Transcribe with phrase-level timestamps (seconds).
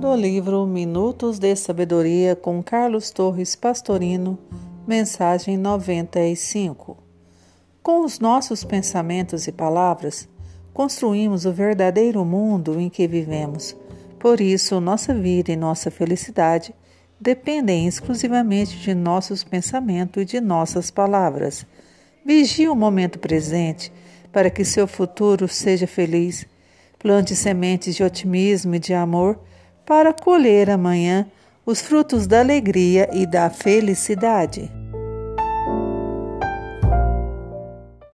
[0.00, 4.38] do livro Minutos de Sabedoria com Carlos Torres Pastorino,
[4.86, 6.96] mensagem 95.
[7.82, 10.26] Com os nossos pensamentos e palavras,
[10.72, 13.76] construímos o verdadeiro mundo em que vivemos.
[14.18, 16.74] Por isso, nossa vida e nossa felicidade
[17.20, 21.66] dependem exclusivamente de nossos pensamentos e de nossas palavras.
[22.24, 23.92] Vigie o momento presente
[24.32, 26.46] para que seu futuro seja feliz.
[26.98, 29.38] Plante sementes de otimismo e de amor
[29.90, 31.26] para colher amanhã
[31.66, 34.70] os frutos da alegria e da felicidade.